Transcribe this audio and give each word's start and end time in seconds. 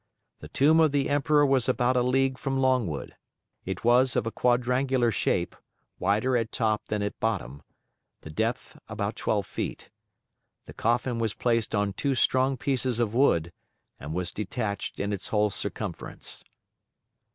The 0.39 0.47
tomb 0.47 0.79
of 0.79 0.91
the 0.91 1.11
Emperor 1.11 1.45
was 1.45 1.69
about 1.69 1.95
a 1.95 2.01
league 2.01 2.39
from 2.39 2.57
Longwood. 2.57 3.15
It 3.65 3.83
was 3.83 4.15
of 4.15 4.25
a 4.25 4.31
quadrangular 4.31 5.11
shape, 5.11 5.55
wider 5.99 6.35
at 6.35 6.51
top 6.51 6.87
than 6.87 7.03
at 7.03 7.19
bottom; 7.19 7.61
the 8.21 8.31
depth 8.31 8.79
about 8.89 9.15
twelve 9.15 9.45
feet. 9.45 9.91
The 10.65 10.73
coffin 10.73 11.19
was 11.19 11.35
placed 11.35 11.75
on 11.75 11.93
two 11.93 12.15
strong 12.15 12.57
pieces 12.57 12.99
of 12.99 13.13
wood, 13.13 13.53
and 13.99 14.11
was 14.15 14.31
detached 14.33 14.99
in 14.99 15.13
its 15.13 15.27
whole 15.27 15.51
circumference. 15.51 16.43